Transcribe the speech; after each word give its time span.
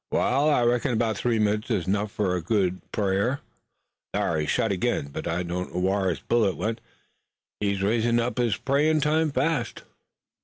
"Wa'al, 0.11 0.49
I 0.49 0.63
reckon 0.63 0.97
'bout 0.97 1.15
three 1.15 1.37
minutes 1.37 1.69
is 1.69 1.87
'nough 1.87 2.11
fur 2.11 2.31
a 2.31 2.35
right 2.37 2.43
good 2.45 2.91
prayer. 2.91 3.41
Thar, 4.15 4.37
he's 4.39 4.49
shot 4.49 4.71
ag'in, 4.71 5.09
but 5.09 5.27
I 5.27 5.43
don't 5.43 5.75
know 5.75 5.79
whar 5.79 6.09
his 6.09 6.21
bullet 6.21 6.57
went. 6.57 6.81
He's 7.59 7.81
usin' 7.83 8.19
up 8.19 8.39
his 8.39 8.57
prayin' 8.57 8.99
time 8.99 9.29
fast." 9.29 9.83